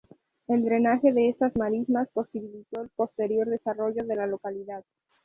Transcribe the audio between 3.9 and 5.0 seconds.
de la localidad.